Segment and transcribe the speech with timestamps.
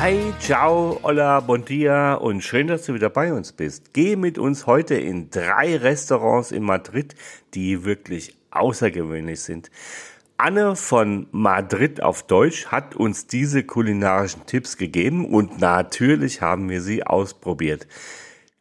[0.00, 3.92] Hi, ciao, hola, bon dia und schön, dass du wieder bei uns bist.
[3.94, 7.16] Geh mit uns heute in drei Restaurants in Madrid,
[7.54, 9.72] die wirklich außergewöhnlich sind.
[10.36, 16.80] Anne von Madrid auf Deutsch hat uns diese kulinarischen Tipps gegeben und natürlich haben wir
[16.80, 17.88] sie ausprobiert.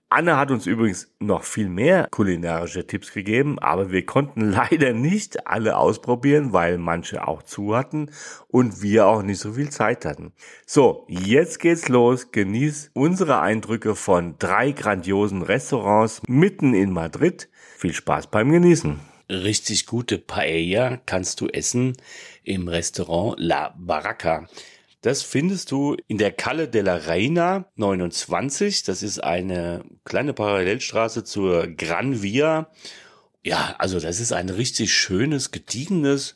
[0.09, 5.47] Anne hat uns übrigens noch viel mehr kulinarische Tipps gegeben, aber wir konnten leider nicht
[5.47, 8.11] alle ausprobieren, weil manche auch zu hatten
[8.47, 10.31] und wir auch nicht so viel Zeit hatten.
[10.66, 12.31] So, jetzt geht's los.
[12.31, 17.49] Genieß unsere Eindrücke von drei grandiosen Restaurants mitten in Madrid.
[17.75, 19.02] Viel Spaß beim Genießen.
[19.30, 21.97] Richtig gute Paella kannst du essen
[22.44, 24.47] im Restaurant La Barraca.
[25.08, 28.83] Das findest du in der Calle de la Reina 29.
[28.83, 32.69] Das ist eine kleine Parallelstraße zur Gran Via.
[33.41, 36.36] Ja, also das ist ein richtig schönes, gediegenes,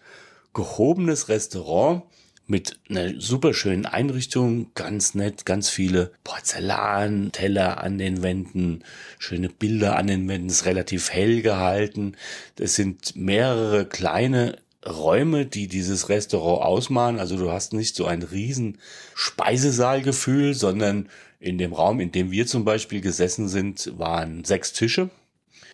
[0.53, 2.03] gehobenes Restaurant
[2.47, 8.85] mit einer super schönen Einrichtung, ganz nett, ganz viele Porzellanteller an den Wänden,
[9.19, 12.16] schöne Bilder an den Wänden, ist relativ hell gehalten.
[12.56, 17.20] Das sind mehrere kleine Räume, die dieses Restaurant ausmachen.
[17.20, 18.80] Also du hast nicht so ein riesen
[19.16, 25.09] Speisesaalgefühl, sondern in dem Raum, in dem wir zum Beispiel gesessen sind, waren sechs Tische.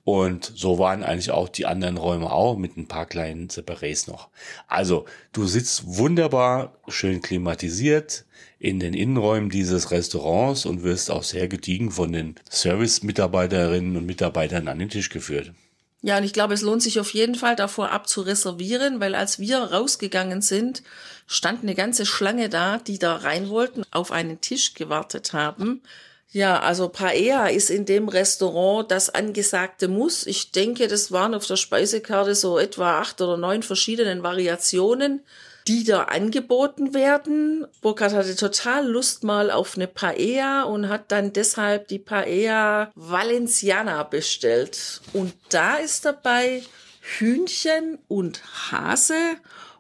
[0.03, 4.29] Und so waren eigentlich auch die anderen Räume auch mit ein paar kleinen Separés noch.
[4.69, 8.23] Also du sitzt wunderbar, schön klimatisiert
[8.57, 14.69] in den Innenräumen dieses Restaurants und wirst auch sehr gediegen von den Service-Mitarbeiterinnen und Mitarbeitern
[14.69, 15.51] an den Tisch geführt.
[16.01, 19.57] Ja, und ich glaube, es lohnt sich auf jeden Fall davor abzureservieren, weil als wir
[19.57, 20.83] rausgegangen sind,
[21.25, 25.81] stand eine ganze Schlange da, die da rein wollten, auf einen Tisch gewartet haben.
[26.29, 30.27] Ja, also Paella ist in dem Restaurant das angesagte Muss.
[30.27, 35.21] Ich denke, das waren auf der Speisekarte so etwa acht oder neun verschiedenen Variationen
[35.67, 37.67] die da angeboten werden.
[37.81, 44.03] Burkhard hatte total Lust mal auf eine Paella und hat dann deshalb die Paella Valenciana
[44.03, 45.01] bestellt.
[45.13, 46.63] Und da ist dabei
[47.01, 48.41] Hühnchen und
[48.71, 49.35] Hase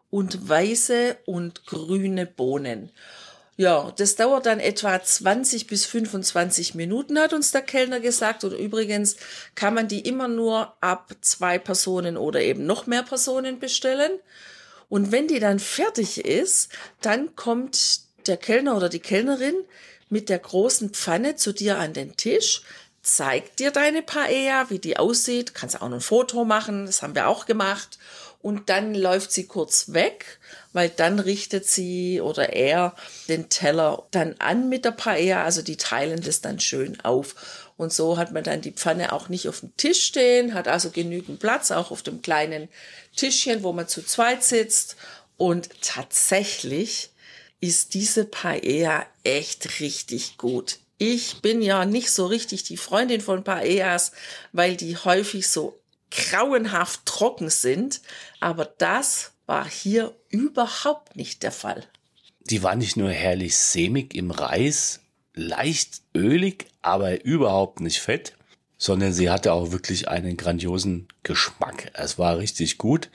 [0.09, 2.91] und weiße und grüne Bohnen.
[3.55, 8.43] Ja, das dauert dann etwa 20 bis 25 Minuten, hat uns der Kellner gesagt.
[8.43, 9.17] Und übrigens
[9.55, 14.11] kann man die immer nur ab zwei Personen oder eben noch mehr Personen bestellen.
[14.89, 16.69] Und wenn die dann fertig ist,
[17.01, 19.55] dann kommt der Kellner oder die Kellnerin
[20.09, 22.61] mit der großen Pfanne zu dir an den Tisch,
[23.01, 27.27] zeigt dir deine Paella, wie die aussieht, kannst auch ein Foto machen, das haben wir
[27.27, 27.97] auch gemacht.
[28.41, 30.39] Und dann läuft sie kurz weg,
[30.71, 32.95] weil dann richtet sie oder er
[33.27, 37.35] den Teller dann an mit der Paella, also die teilen das dann schön auf.
[37.77, 40.89] Und so hat man dann die Pfanne auch nicht auf dem Tisch stehen, hat also
[40.89, 42.69] genügend Platz, auch auf dem kleinen
[43.15, 44.95] Tischchen, wo man zu zweit sitzt.
[45.37, 47.11] Und tatsächlich
[47.61, 50.79] ist diese Paella echt richtig gut.
[50.97, 54.11] Ich bin ja nicht so richtig die Freundin von Paellas,
[54.51, 55.79] weil die häufig so
[56.09, 58.01] grauenhaft trocken sind.
[58.39, 61.85] Aber das war hier überhaupt nicht der Fall.
[62.41, 65.01] Die war nicht nur herrlich sämig im Reis,
[65.37, 68.33] leicht ölig, aber überhaupt nicht fett,
[68.77, 71.91] sondern sie hatte auch wirklich einen grandiosen Geschmack.
[71.93, 73.09] Es war richtig gut.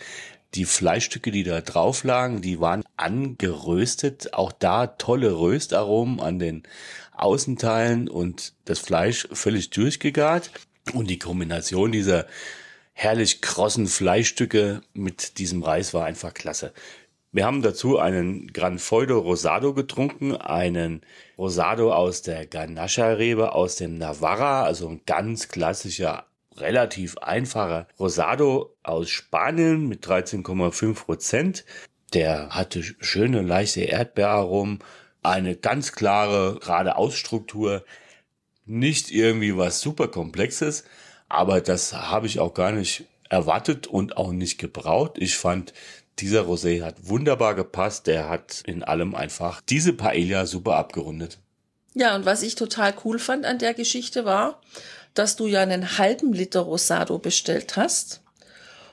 [0.55, 4.35] Die Fleischstücke, die da drauf lagen, die waren angeröstet.
[4.35, 6.63] Auch da tolle Röstaromen an den
[7.15, 10.51] Außenteilen und das Fleisch völlig durchgegart.
[10.93, 12.27] Und die Kombination dieser
[12.93, 16.73] herrlich krossen Fleischstücke mit diesem Reis war einfach klasse.
[17.35, 21.01] Wir haben dazu einen Gran Feudo Rosado getrunken, einen
[21.39, 26.27] Rosado aus der Ganacha-Rebe aus dem Navarra, also ein ganz klassischer,
[26.57, 31.65] relativ einfacher Rosado aus Spanien mit 13,5 Prozent.
[32.13, 34.81] Der hatte schöne, leichte Erdbeeraromen,
[35.23, 37.83] eine ganz klare, gerade Ausstruktur,
[38.67, 40.85] nicht irgendwie was super komplexes,
[41.31, 45.13] aber das habe ich auch gar nicht erwartet und auch nicht gebraucht.
[45.17, 45.73] Ich fand,
[46.19, 48.07] dieser Rosé hat wunderbar gepasst.
[48.07, 51.39] Der hat in allem einfach diese Paella super abgerundet.
[51.95, 54.61] Ja, und was ich total cool fand an der Geschichte war,
[55.15, 58.23] dass du ja einen halben Liter Rosado bestellt hast.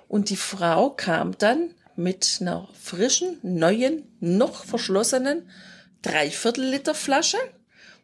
[0.07, 5.49] Und die Frau kam dann mit einer frischen, neuen, noch verschlossenen
[6.01, 7.37] Dreiviertel Liter Flasche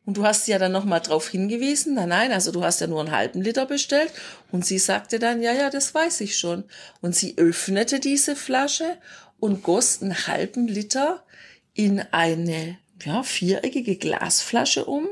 [0.06, 2.88] Und du hast sie ja dann nochmal drauf hingewiesen, nein, nein, also du hast ja
[2.88, 4.12] nur einen halben Liter bestellt.
[4.52, 6.64] Und sie sagte dann, ja, ja, das weiß ich schon.
[7.02, 8.98] Und sie öffnete diese Flasche
[9.40, 11.24] und goss einen halben Liter
[11.74, 15.08] in eine ja, viereckige Glasflasche um.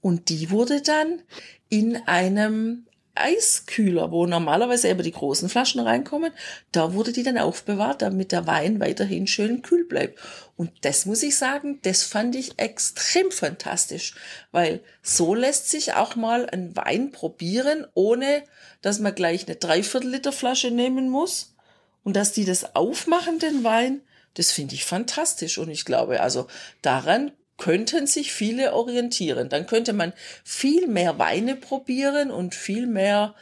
[0.00, 1.22] Und die wurde dann
[1.70, 6.32] in einem Eiskühler, wo normalerweise eben die großen Flaschen reinkommen,
[6.72, 10.18] da wurde die dann aufbewahrt, damit der Wein weiterhin schön kühl bleibt.
[10.56, 14.14] Und das muss ich sagen, das fand ich extrem fantastisch,
[14.52, 18.42] weil so lässt sich auch mal ein Wein probieren, ohne
[18.82, 21.54] dass man gleich eine Dreiviertel Liter Flasche nehmen muss
[22.02, 24.02] und dass die das aufmachen, den Wein,
[24.34, 25.58] das finde ich fantastisch.
[25.58, 26.46] Und ich glaube, also
[26.82, 29.48] daran könnten sich viele orientieren.
[29.48, 30.12] Dann könnte man
[30.42, 33.34] viel mehr Weine probieren und viel mehr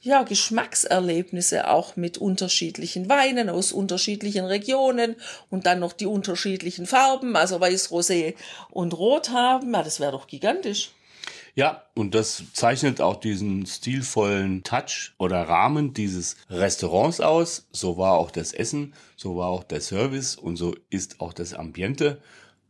[0.00, 5.16] ja, Geschmackserlebnisse auch mit unterschiedlichen Weinen aus unterschiedlichen Regionen
[5.50, 8.34] und dann noch die unterschiedlichen Farben, also Weiß, Rosé
[8.70, 9.74] und Rot haben.
[9.74, 10.90] Ja, das wäre doch gigantisch.
[11.54, 17.66] Ja, und das zeichnet auch diesen stilvollen Touch oder Rahmen dieses Restaurants aus.
[17.72, 21.54] So war auch das Essen, so war auch der Service und so ist auch das
[21.54, 22.22] Ambiente.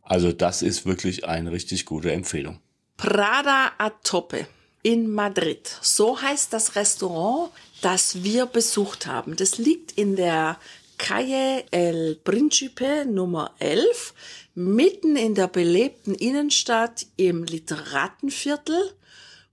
[0.08, 2.60] Also das ist wirklich eine richtig gute Empfehlung.
[2.96, 4.46] Prada a Tope
[4.82, 5.70] in Madrid.
[5.82, 7.50] So heißt das Restaurant,
[7.82, 9.37] das wir besucht haben.
[9.37, 10.58] Das liegt in der
[10.96, 14.14] Calle El Principe Nummer 11,
[14.55, 18.94] mitten in der belebten Innenstadt im Literatenviertel,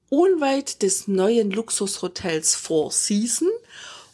[0.09, 3.51] unweit des neuen Luxushotels Four Seasons.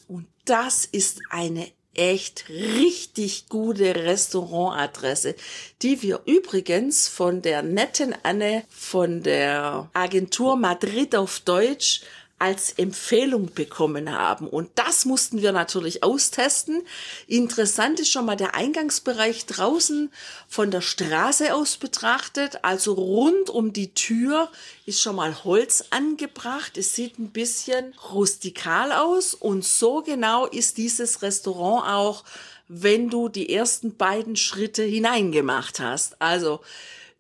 [0.08, 5.36] Und das ist eine echt richtig gute Restaurantadresse,
[5.82, 12.02] die wir übrigens von der netten Anne von der Agentur Madrid auf Deutsch
[12.42, 14.48] als Empfehlung bekommen haben.
[14.48, 16.82] Und das mussten wir natürlich austesten.
[17.28, 20.12] Interessant ist schon mal der Eingangsbereich draußen
[20.48, 22.64] von der Straße aus betrachtet.
[22.64, 24.50] Also rund um die Tür
[24.88, 26.78] ist schon mal Holz angebracht.
[26.78, 29.36] Es sieht ein bisschen rustikal aus.
[29.36, 32.24] Und so genau ist dieses Restaurant auch,
[32.68, 36.20] wenn du die ersten beiden Schritte hineingemacht hast.
[36.20, 36.62] Also,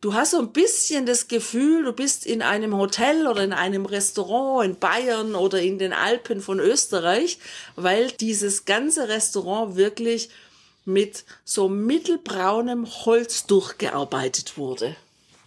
[0.01, 3.85] du hast so ein bisschen das Gefühl, du bist in einem Hotel oder in einem
[3.85, 7.37] Restaurant in Bayern oder in den Alpen von Österreich,
[7.75, 10.29] weil dieses ganze Restaurant wirklich
[10.83, 14.95] mit so mittelbraunem Holz durchgearbeitet wurde.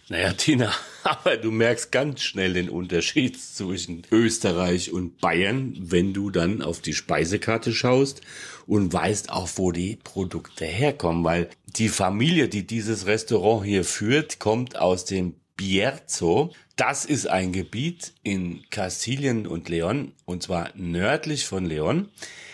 [0.07, 0.71] Naja, Tina,
[1.03, 6.79] aber du merkst ganz schnell den Unterschied zwischen Österreich und Bayern, wenn du dann auf
[6.79, 8.21] die Speisekarte schaust
[8.67, 14.37] und weißt auch, wo die Produkte herkommen, weil die Familie, die dieses Restaurant hier führt,
[14.37, 16.53] kommt aus dem Bierzo.
[16.75, 22.09] Das ist ein Gebiet in Kastilien und Leon, und zwar nördlich von Leon.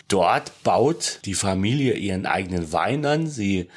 [0.08, 3.26] Dort baut die Familie ihren eigenen Wein an.
[3.26, 3.68] Sie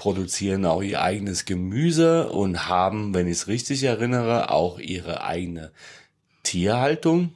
[0.00, 5.72] produzieren auch ihr eigenes Gemüse und haben, wenn ich es richtig erinnere, auch ihre eigene
[6.42, 7.34] Tierhaltung.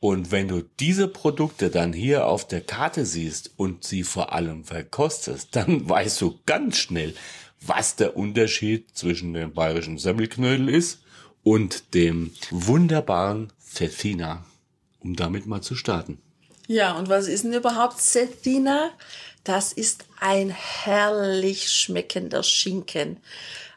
[0.00, 4.64] Und wenn du diese Produkte dann hier auf der Karte siehst und sie vor allem
[4.64, 7.14] verkostest, dann weißt du ganz schnell,
[7.60, 11.02] was der Unterschied zwischen dem bayerischen Semmelknödel ist
[11.42, 14.42] und dem wunderbaren Cecina,
[15.00, 16.16] um damit mal zu starten.
[16.66, 18.92] Ja, und was ist denn überhaupt Cecina?
[19.46, 23.18] Das ist ein herrlich schmeckender Schinken.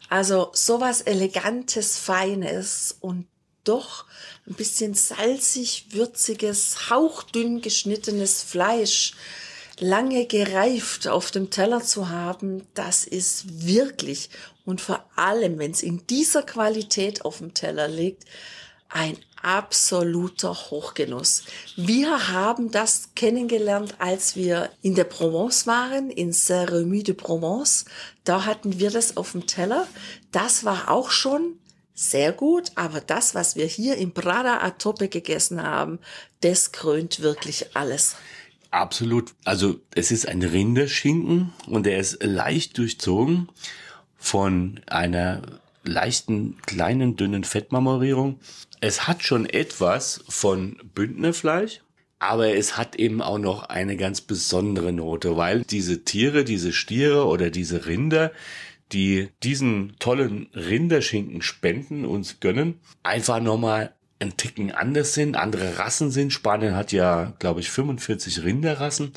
[0.10, 3.28] Also sowas elegantes, feines und
[3.66, 4.06] doch
[4.48, 9.14] ein bisschen salzig, würziges, hauchdünn geschnittenes Fleisch
[9.80, 14.32] lange gereift auf dem Teller zu haben, das ist wirklich
[14.66, 18.26] und vor allem, wenn es in dieser Qualität auf dem Teller liegt,
[18.90, 21.44] ein absoluter Hochgenuss.
[21.76, 27.86] Wir haben das kennengelernt, als wir in der Provence waren, in Saint-Remy de Provence.
[28.24, 29.88] Da hatten wir das auf dem Teller.
[30.32, 31.60] Das war auch schon
[31.94, 36.00] sehr gut, aber das, was wir hier im Prada a Tope gegessen haben,
[36.42, 38.16] das krönt wirklich alles.
[38.72, 39.34] Absolut.
[39.46, 43.50] Also es ist ein Rinderschinken und er ist leicht durchzogen
[44.18, 45.42] von einer
[45.84, 48.40] leichten, kleinen, dünnen Fettmarmorierung.
[48.82, 51.82] Es hat schon etwas von Bündnerfleisch,
[52.20, 57.26] aber es hat eben auch noch eine ganz besondere Note, weil diese Tiere, diese Stiere
[57.26, 58.32] oder diese Rinder,
[58.92, 66.12] die diesen tollen Rinderschinken spenden, uns gönnen, einfach nochmal ein Ticken anders sind, andere Rassen
[66.12, 66.32] sind.
[66.32, 69.14] Spanien hat ja, glaube ich, 45 Rinderrassen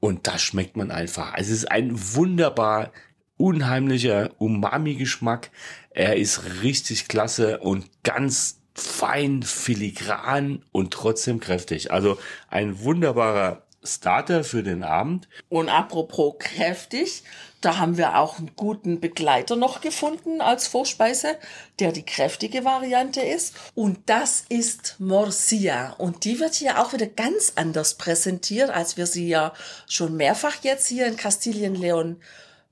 [0.00, 1.32] und das schmeckt man einfach.
[1.34, 2.92] Also es ist ein wunderbar
[3.36, 5.50] unheimlicher Umami-Geschmack.
[5.90, 11.90] Er ist richtig klasse und ganz fein, filigran und trotzdem kräftig.
[11.90, 12.18] Also
[12.48, 15.28] ein wunderbarer Starter für den Abend.
[15.48, 17.22] Und apropos kräftig,
[17.60, 21.36] da haben wir auch einen guten Begleiter noch gefunden als Vorspeise,
[21.78, 23.54] der die kräftige Variante ist.
[23.74, 25.94] Und das ist Morcia.
[25.98, 29.52] Und die wird hier auch wieder ganz anders präsentiert, als wir sie ja
[29.88, 32.20] schon mehrfach jetzt hier in Kastilien-Leon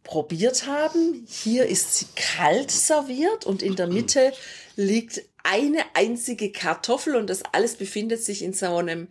[0.03, 1.25] probiert haben.
[1.27, 4.33] Hier ist sie kalt serviert und in der Mitte
[4.77, 9.09] liegt eine einzige Kartoffel und das alles befindet sich in so einem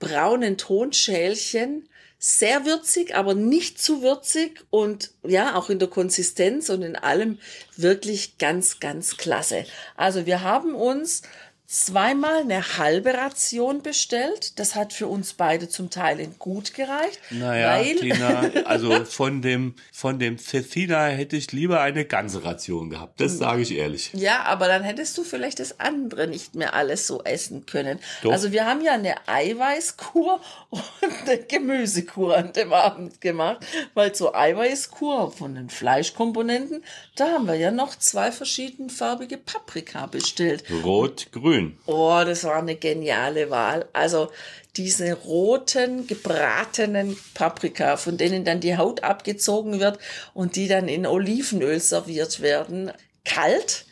[0.00, 1.88] braunen Tonschälchen.
[2.18, 7.38] Sehr würzig, aber nicht zu würzig und ja, auch in der Konsistenz und in allem
[7.76, 9.66] wirklich ganz, ganz klasse.
[9.94, 11.22] Also wir haben uns
[11.66, 14.58] zweimal eine halbe Ration bestellt.
[14.58, 17.18] Das hat für uns beide zum Teil gut gereicht.
[17.30, 22.90] Naja, weil Tina, also von dem, von dem Cecina hätte ich lieber eine ganze Ration
[22.90, 23.20] gehabt.
[23.20, 24.10] Das sage ich ehrlich.
[24.12, 27.98] Ja, aber dann hättest du vielleicht das andere nicht mehr alles so essen können.
[28.22, 28.32] Doch.
[28.32, 30.40] Also wir haben ja eine Eiweißkur
[30.70, 30.82] und
[31.26, 36.84] eine Gemüsekur an dem Abend gemacht, weil zur Eiweißkur von den Fleischkomponenten,
[37.16, 40.64] da haben wir ja noch zwei verschiedenfarbige Paprika bestellt.
[40.84, 41.53] Rot, grün.
[41.86, 43.86] Oh, das war eine geniale Wahl.
[43.92, 44.30] Also
[44.76, 49.98] diese roten gebratenen Paprika, von denen dann die Haut abgezogen wird
[50.32, 52.92] und die dann in Olivenöl serviert werden,
[53.24, 53.86] kalt,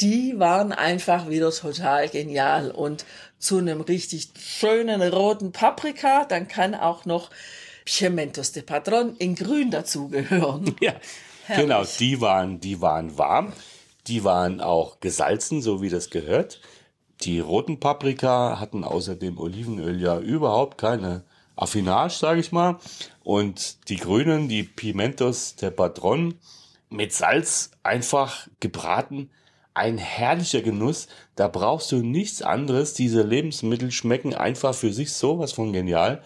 [0.00, 2.70] die waren einfach wieder total genial.
[2.70, 3.04] Und
[3.38, 7.30] zu einem richtig schönen roten Paprika, dann kann auch noch
[7.84, 10.76] Pimientos de Patron in grün dazugehören.
[10.80, 10.94] Ja,
[11.56, 11.82] genau.
[11.98, 13.52] Die waren, die waren warm.
[14.06, 16.60] Die waren auch gesalzen, so wie das gehört.
[17.22, 21.24] Die roten Paprika hatten außer dem Olivenöl ja überhaupt keine
[21.54, 22.78] Affinage, sage ich mal.
[23.22, 26.34] Und die grünen, die Pimentos der Patron,
[26.88, 29.30] mit Salz einfach gebraten.
[29.74, 31.08] Ein herrlicher Genuss.
[31.36, 32.94] Da brauchst du nichts anderes.
[32.94, 36.22] Diese Lebensmittel schmecken einfach für sich sowas von genial.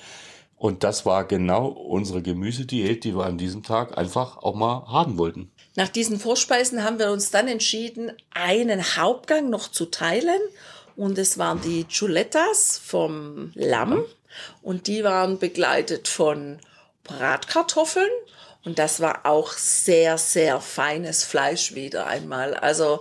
[0.56, 5.18] Und das war genau unsere Gemüsediät, die wir an diesem Tag einfach auch mal haben
[5.18, 5.50] wollten.
[5.76, 10.40] Nach diesen Vorspeisen haben wir uns dann entschieden, einen Hauptgang noch zu teilen.
[10.96, 14.04] Und es waren die Chulettas vom Lamm.
[14.62, 16.58] Und die waren begleitet von
[17.04, 18.10] Bratkartoffeln.
[18.64, 22.54] Und das war auch sehr, sehr feines Fleisch wieder einmal.
[22.54, 23.00] Also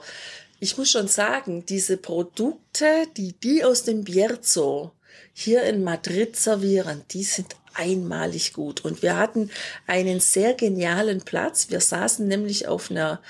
[0.60, 4.92] ich muss schon sagen, diese Produkte, die die aus dem Bierzo
[5.34, 8.86] hier in Madrid servieren, die sind einmalig gut.
[8.86, 9.50] Und wir hatten
[9.88, 11.70] einen sehr genialen Platz.
[11.70, 13.22] Wir saßen nämlich auf einer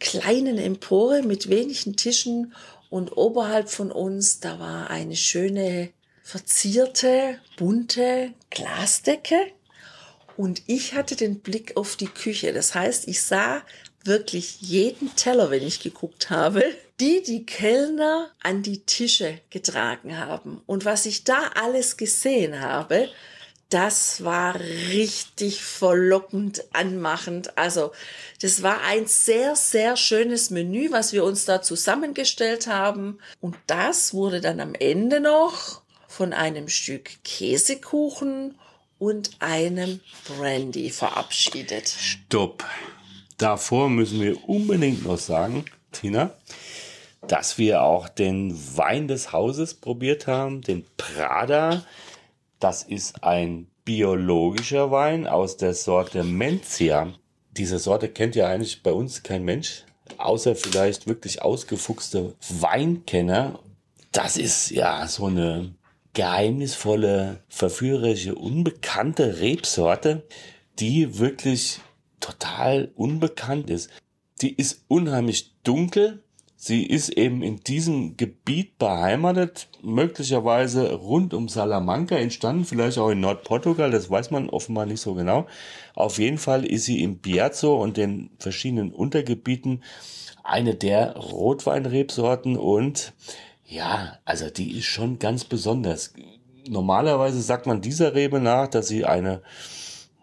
[0.00, 2.52] kleinen Empore mit wenigen Tischen
[2.90, 5.90] und oberhalb von uns, da war eine schöne
[6.22, 9.38] verzierte, bunte Glasdecke.
[10.36, 12.52] Und ich hatte den Blick auf die Küche.
[12.52, 13.62] Das heißt, ich sah
[14.04, 16.64] wirklich jeden Teller, wenn ich geguckt habe,
[17.00, 20.62] die die Kellner an die Tische getragen haben.
[20.66, 23.08] Und was ich da alles gesehen habe,
[23.68, 27.58] das war richtig verlockend anmachend.
[27.58, 27.92] Also,
[28.40, 33.18] das war ein sehr, sehr schönes Menü, was wir uns da zusammengestellt haben.
[33.40, 38.56] Und das wurde dann am Ende noch von einem Stück Käsekuchen
[38.98, 41.88] und einem Brandy verabschiedet.
[41.88, 42.64] Stopp.
[43.36, 46.32] Davor müssen wir unbedingt noch sagen, Tina,
[47.26, 51.84] dass wir auch den Wein des Hauses probiert haben, den Prada.
[52.58, 57.12] Das ist ein biologischer Wein aus der Sorte Mencia.
[57.52, 59.84] Diese Sorte kennt ja eigentlich bei uns kein Mensch,
[60.18, 63.58] außer vielleicht wirklich ausgefuchste Weinkenner.
[64.12, 65.74] Das ist ja so eine
[66.14, 70.26] geheimnisvolle, verführerische, unbekannte Rebsorte,
[70.78, 71.80] die wirklich
[72.20, 73.90] total unbekannt ist.
[74.40, 76.22] Die ist unheimlich dunkel.
[76.58, 83.20] Sie ist eben in diesem Gebiet beheimatet, möglicherweise rund um Salamanca entstanden, vielleicht auch in
[83.20, 85.46] Nordportugal, das weiß man offenbar nicht so genau.
[85.94, 89.82] Auf jeden Fall ist sie im Bierzo und den verschiedenen Untergebieten
[90.42, 93.12] eine der Rotweinrebsorten und
[93.66, 96.14] ja, also die ist schon ganz besonders.
[96.68, 99.42] Normalerweise sagt man dieser Rebe nach, dass sie eine,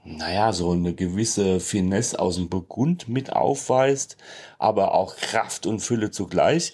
[0.05, 4.17] naja, so eine gewisse Finesse aus dem Burgund mit aufweist,
[4.59, 6.73] aber auch Kraft und Fülle zugleich.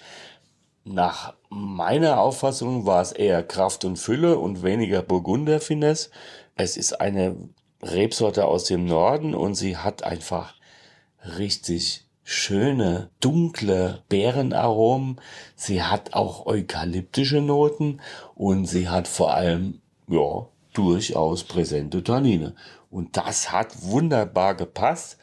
[0.84, 6.10] Nach meiner Auffassung war es eher Kraft und Fülle und weniger Burgunder Finesse.
[6.56, 7.36] Es ist eine
[7.84, 10.56] Rebsorte aus dem Norden und sie hat einfach
[11.38, 15.22] richtig schöne, dunkle Beerenaromen.
[15.56, 18.02] Sie hat auch eukalyptische Noten
[18.36, 22.56] und sie hat vor allem, ja, durchaus präsente Tannine.
[22.90, 25.18] Und das hat wunderbar gepasst.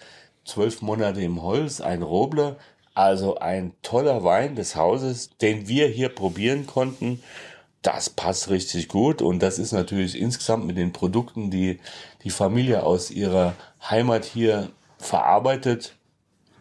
[0.44, 2.56] Zwölf Monate im Holz, ein Roble,
[2.94, 7.22] also ein toller Wein des Hauses, den wir hier probieren konnten.
[7.82, 11.78] das passt richtig gut und das ist natürlich insgesamt mit den Produkten, die
[12.24, 13.54] die Familie aus ihrer
[13.88, 15.94] Heimat hier verarbeitet,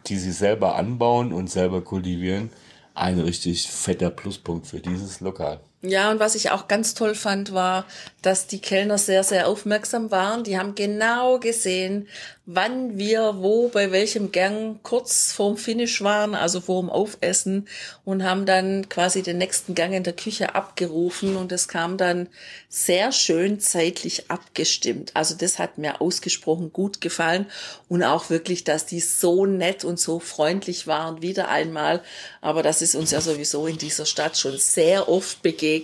[0.06, 2.50] die sie selber anbauen und selber kultivieren,
[2.94, 5.60] ein richtig fetter Pluspunkt für dieses Lokal.
[5.88, 7.84] Ja, und was ich auch ganz toll fand, war,
[8.22, 10.42] dass die Kellner sehr, sehr aufmerksam waren.
[10.42, 12.08] Die haben genau gesehen,
[12.44, 17.68] wann wir wo bei welchem Gang kurz vorm Finish waren, also vorm Aufessen
[18.04, 22.28] und haben dann quasi den nächsten Gang in der Küche abgerufen und es kam dann
[22.68, 25.10] sehr schön zeitlich abgestimmt.
[25.14, 27.46] Also das hat mir ausgesprochen gut gefallen
[27.88, 32.00] und auch wirklich, dass die so nett und so freundlich waren, wieder einmal.
[32.40, 35.75] Aber das ist uns ja sowieso in dieser Stadt schon sehr oft begegnet,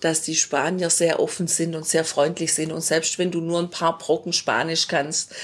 [0.00, 3.60] dass die Spanier sehr offen sind und sehr freundlich sind und selbst wenn du nur
[3.60, 5.34] ein paar Brocken Spanisch kannst,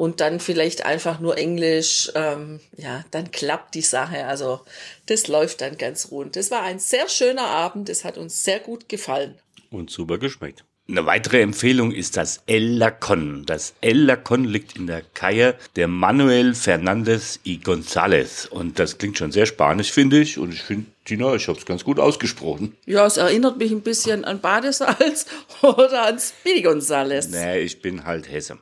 [0.00, 4.24] und dann vielleicht einfach nur Englisch, ähm, ja, dann klappt die Sache.
[4.24, 4.60] Also
[5.04, 6.36] das läuft dann ganz rund.
[6.36, 9.34] Das war ein sehr schöner Abend, es hat uns sehr gut gefallen.
[9.68, 10.64] Und super geschmeckt.
[10.88, 13.44] Eine weitere Empfehlung ist das El Lacon.
[13.44, 18.48] Das El Lacon liegt in der Calle der Manuel Fernandez y González.
[18.48, 20.38] Und das klingt schon sehr spanisch, finde ich.
[20.38, 22.76] Und ich finde, Tina, ich habe es ganz gut ausgesprochen.
[22.86, 25.26] Ja, es erinnert mich ein bisschen an Badesalz
[25.60, 27.30] oder an Speedy González.
[27.30, 28.58] Nee, ich bin halt Hesse.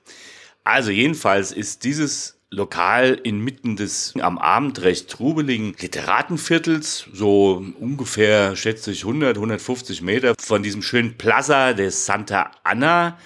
[0.64, 8.92] Also jedenfalls ist dieses Lokal inmitten des am Abend recht trubeligen Literatenviertels, so ungefähr, schätze
[8.92, 13.18] ich, 100, 150 Meter von diesem schönen Plaza de Santa Anna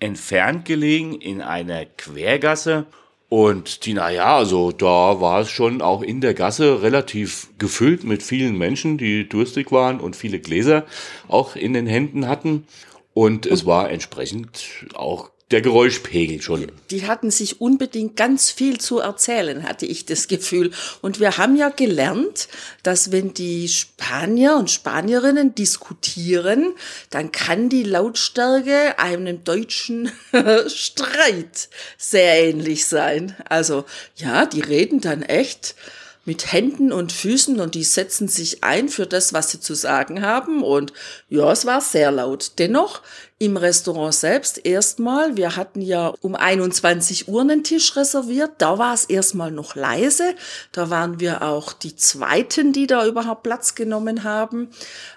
[0.00, 2.86] entfernt gelegen in einer Quergasse.
[3.34, 8.22] Und die, naja, also da war es schon auch in der Gasse relativ gefüllt mit
[8.22, 10.84] vielen Menschen, die durstig waren und viele Gläser
[11.26, 12.68] auch in den Händen hatten.
[13.12, 16.66] Und es war entsprechend auch der Geräuschpegel schon.
[16.90, 20.72] Die hatten sich unbedingt ganz viel zu erzählen, hatte ich das Gefühl.
[21.00, 22.48] Und wir haben ja gelernt,
[22.82, 26.74] dass wenn die Spanier und Spanierinnen diskutieren,
[27.10, 30.10] dann kann die Lautstärke einem deutschen
[30.66, 31.68] Streit
[31.98, 33.36] sehr ähnlich sein.
[33.48, 33.84] Also
[34.16, 35.76] ja, die reden dann echt
[36.24, 40.22] mit Händen und Füßen und die setzen sich ein für das, was sie zu sagen
[40.22, 40.64] haben.
[40.64, 40.92] Und
[41.28, 42.52] ja, es war sehr laut.
[42.58, 43.02] Dennoch
[43.44, 48.94] im Restaurant selbst erstmal, wir hatten ja um 21 Uhr einen Tisch reserviert, da war
[48.94, 50.34] es erstmal noch leise.
[50.72, 54.70] Da waren wir auch die Zweiten, die da überhaupt Platz genommen haben.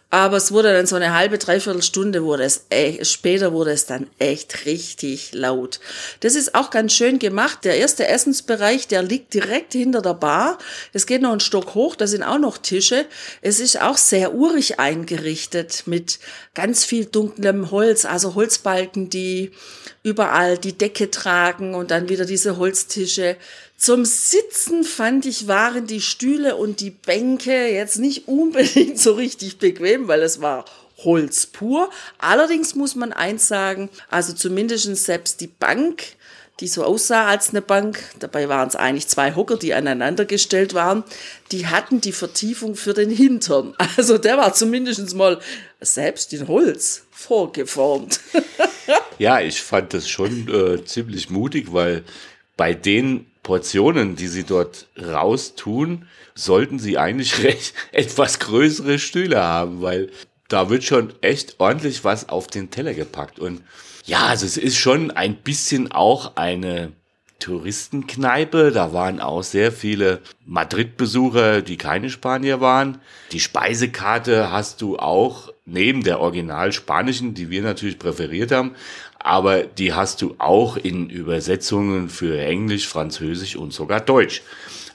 [0.10, 3.88] Aber es wurde dann so eine halbe, dreiviertel Stunde wurde es, äh, später wurde es
[3.88, 5.82] dann echt richtig laut.
[6.22, 7.66] Das ist auch ganz schön gemacht.
[7.66, 10.60] Der erste Essensbereich, der liegt direkt hinter der Bar.
[10.94, 13.06] Es geht noch einen Stock hoch, da sind auch noch Tische.
[13.42, 16.20] Es ist auch sehr urig eingerichtet mit
[16.54, 19.51] ganz viel dunklem Holz, also Holzbalken, die
[20.01, 23.38] überall die Decke tragen und dann wieder diese Holztische.
[23.77, 29.60] Zum Sitzen fand ich, waren die Stühle und die Bänke jetzt nicht unbedingt so richtig
[29.60, 30.65] bequem, weil es war
[31.03, 31.91] Holz pur.
[32.17, 36.01] Allerdings muss man eins sagen, also zumindest selbst die Bank,
[36.60, 40.74] die so aussah als eine Bank, dabei waren es eigentlich zwei Hocker, die aneinander gestellt
[40.74, 41.04] waren,
[41.52, 43.76] die hatten die Vertiefung für den Hintern.
[43.98, 45.39] Also der war zumindest mal
[45.82, 48.20] selbst in Holz vorgeformt.
[49.17, 52.04] ja, ich fand das schon äh, ziemlich mutig, weil
[52.58, 59.82] bei den Portionen, die sie dort raustun, sollten sie eigentlich recht etwas größere Stühle haben,
[59.82, 60.12] weil
[60.48, 63.39] da wird schon echt ordentlich was auf den Teller gepackt.
[63.39, 63.63] Und
[64.08, 66.93] ja, also es ist schon ein bisschen auch eine
[67.39, 68.72] Touristenkneipe.
[68.72, 73.00] Da waren auch sehr viele Madrid-Besucher, die keine Spanier waren.
[73.32, 78.76] Die Speisekarte hast du auch neben der original spanischen, die wir natürlich präferiert haben,
[79.20, 84.41] aber die hast du auch in Übersetzungen für Englisch, Französisch und sogar Deutsch.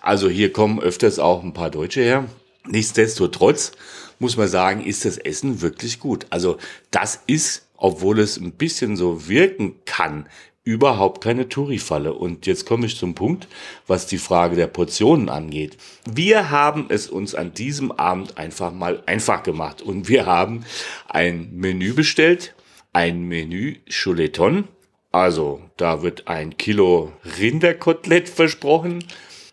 [0.01, 2.25] Also hier kommen öfters auch ein paar Deutsche her.
[2.67, 3.73] Nichtsdestotrotz
[4.19, 6.27] muss man sagen, ist das Essen wirklich gut.
[6.31, 6.57] Also
[6.91, 10.27] das ist, obwohl es ein bisschen so wirken kann,
[10.63, 12.15] überhaupt keine Touri-Falle.
[12.15, 13.49] Und jetzt komme ich zum Punkt,
[13.89, 15.77] was die Frage der Portionen angeht.
[16.09, 20.65] Wir haben es uns an diesem Abend einfach mal einfach gemacht und wir haben
[21.09, 22.55] ein Menü bestellt
[22.93, 24.69] ein Menü Chuleton.
[25.11, 29.05] Also da wird ein Kilo Rinderkotelett versprochen,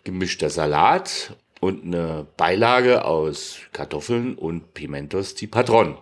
[0.04, 5.96] gemischter Salat und eine Beilage aus Kartoffeln und Pimentos di Patron.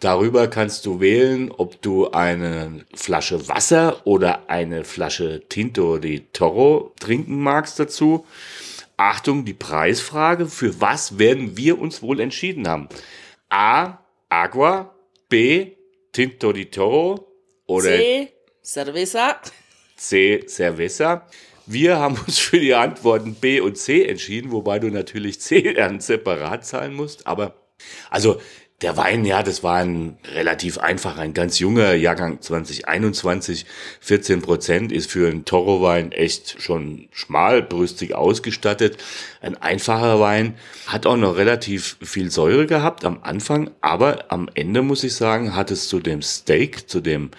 [0.00, 6.92] Darüber kannst du wählen, ob du eine Flasche Wasser oder eine Flasche Tinto di Toro
[7.00, 8.26] trinken magst dazu.
[8.98, 10.46] Achtung, die Preisfrage.
[10.46, 12.88] Für was werden wir uns wohl entschieden haben?
[13.48, 13.98] A.
[14.28, 14.94] Agua.
[15.30, 15.72] B.
[16.12, 17.32] Tinto di Toro
[17.66, 18.32] oder C.
[18.62, 19.40] Cerveza.
[19.96, 20.44] C.
[20.46, 21.26] Cerveza.
[21.64, 26.00] Wir haben uns für die Antworten B und C entschieden, wobei du natürlich C dann
[26.00, 27.26] separat zahlen musst.
[27.26, 27.54] Aber
[28.10, 28.40] also
[28.82, 33.64] Der Wein, ja, das war ein relativ einfach, ein ganz junger Jahrgang 2021.
[34.00, 39.02] 14 Prozent ist für einen Toro-Wein echt schon schmalbrüstig ausgestattet.
[39.40, 44.82] Ein einfacher Wein, hat auch noch relativ viel Säure gehabt am Anfang, aber am Ende
[44.82, 47.30] muss ich sagen, hat es zu dem Steak, zu dem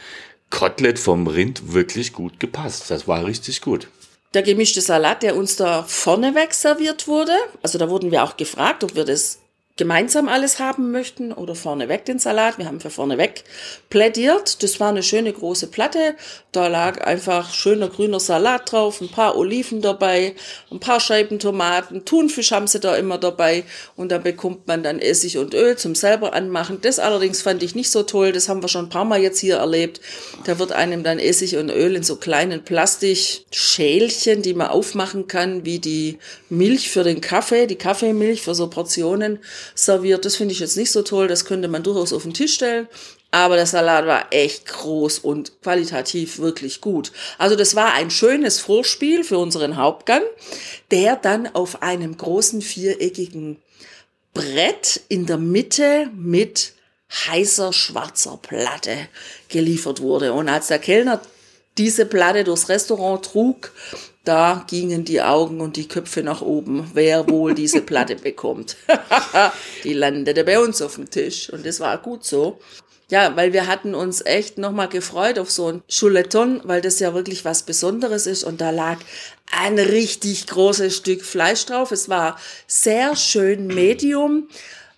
[0.50, 2.90] Kotelett vom Rind wirklich gut gepasst.
[2.90, 3.90] Das war richtig gut.
[4.34, 8.84] Der gemischte Salat, der uns da vorneweg serviert wurde, also da wurden wir auch gefragt,
[8.84, 9.40] ob wir das
[9.78, 12.58] gemeinsam alles haben möchten oder vorneweg den Salat.
[12.58, 13.44] Wir haben für vorneweg
[13.90, 14.64] plädiert.
[14.64, 16.16] Das war eine schöne große Platte.
[16.52, 20.34] Da lag einfach schöner grüner Salat drauf, ein paar Oliven dabei,
[20.72, 23.64] ein paar Scheiben Tomaten, Thunfisch haben sie da immer dabei
[23.96, 26.80] und dann bekommt man dann Essig und Öl zum selber anmachen.
[26.82, 28.32] Das allerdings fand ich nicht so toll.
[28.32, 30.02] Das haben wir schon ein paar Mal jetzt hier erlebt.
[30.46, 35.64] Da wird einem dann Essig und Öl in so kleinen Plastikschälchen, die man aufmachen kann,
[35.64, 36.18] wie die
[36.50, 39.40] Milch für den Kaffee, die Kaffeemilch für so Portionen
[39.76, 40.26] serviert.
[40.26, 41.28] Das finde ich jetzt nicht so toll.
[41.28, 42.88] Das könnte man durchaus auf den Tisch stellen.
[43.32, 47.12] Aber der Salat war echt groß und qualitativ wirklich gut.
[47.38, 50.24] Also das war ein schönes Vorspiel für unseren Hauptgang,
[50.92, 53.58] der dann auf einem großen viereckigen
[54.34, 56.74] Brett in der Mitte mit
[57.10, 58.96] heißer schwarzer Platte
[59.50, 60.34] geliefert wurde.
[60.34, 61.22] Und als der Kellner
[61.78, 63.72] diese Platte durchs Restaurant trug,
[64.28, 68.76] da gingen die Augen und die Köpfe nach oben, wer wohl diese Platte bekommt.
[69.84, 72.60] die landete bei uns auf dem Tisch und das war gut so.
[73.10, 77.14] Ja, weil wir hatten uns echt nochmal gefreut auf so ein Chouleton, weil das ja
[77.14, 78.98] wirklich was Besonderes ist und da lag
[79.50, 81.94] ein richtig großes Stück Fleisch drauf.
[81.94, 82.38] Es war
[82.68, 84.50] sehr schön medium,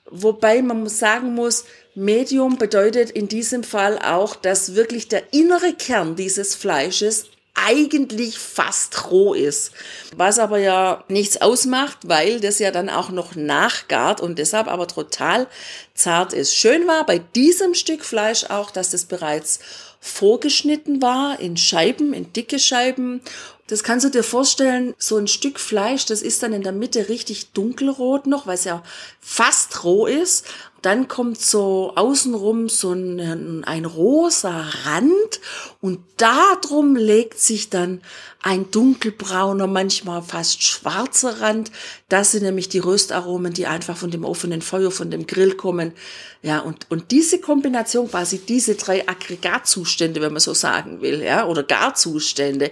[0.09, 6.15] wobei man sagen muss, Medium bedeutet in diesem Fall auch, dass wirklich der innere Kern
[6.15, 7.25] dieses Fleisches
[7.65, 9.71] eigentlich fast roh ist.
[10.15, 14.87] Was aber ja nichts ausmacht, weil das ja dann auch noch nachgart und deshalb aber
[14.87, 15.47] total
[15.93, 16.55] zart ist.
[16.55, 19.59] Schön war bei diesem Stück Fleisch auch, dass das bereits
[19.99, 23.21] vorgeschnitten war in Scheiben, in dicke Scheiben.
[23.67, 27.07] Das kannst du dir vorstellen, so ein Stück Fleisch, das ist dann in der Mitte
[27.07, 28.81] richtig dunkelrot noch, weil es ja
[29.19, 30.45] fast roh ist.
[30.81, 35.41] Dann kommt so außenrum so ein, ein rosa Rand
[35.81, 38.01] und darum legt sich dann
[38.41, 41.71] ein dunkelbrauner, manchmal fast schwarzer Rand.
[42.07, 45.93] Das sind nämlich die Röstaromen, die einfach von dem offenen Feuer, von dem Grill kommen.
[46.41, 51.45] Ja, und, und diese Kombination, quasi diese drei Aggregatzustände, wenn man so sagen will, ja,
[51.45, 52.71] oder Garzustände,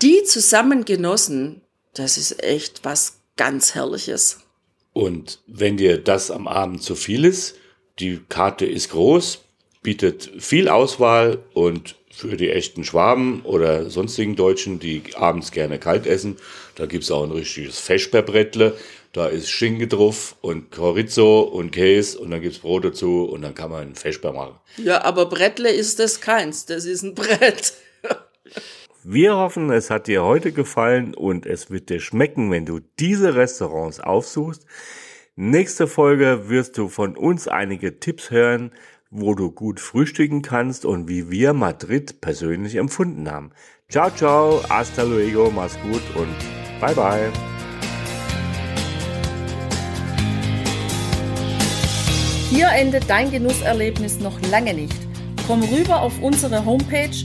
[0.00, 1.62] die zusammen genossen,
[1.94, 4.38] das ist echt was ganz Herrliches.
[4.92, 7.56] Und wenn dir das am Abend zu viel ist,
[7.98, 9.40] die Karte ist groß,
[9.82, 16.06] bietet viel Auswahl und für die echten Schwaben oder sonstigen Deutschen, die abends gerne kalt
[16.06, 16.36] essen,
[16.74, 18.76] da gibt's auch ein richtiges Feschperbrettle.
[19.12, 23.54] Da ist Schinken drauf und Chorizo und Käse und dann gibt's Brot dazu und dann
[23.54, 24.54] kann man einen Feschper machen.
[24.78, 27.74] Ja, aber Brettle ist das keins, das ist ein Brett.
[29.04, 33.34] Wir hoffen, es hat dir heute gefallen und es wird dir schmecken, wenn du diese
[33.34, 34.64] Restaurants aufsuchst.
[35.34, 38.70] Nächste Folge wirst du von uns einige Tipps hören,
[39.10, 43.50] wo du gut frühstücken kannst und wie wir Madrid persönlich empfunden haben.
[43.88, 46.32] Ciao, ciao, hasta luego, mach's gut und
[46.80, 47.32] bye bye.
[52.50, 55.08] Hier endet dein Genusserlebnis noch lange nicht.
[55.48, 57.24] Komm rüber auf unsere Homepage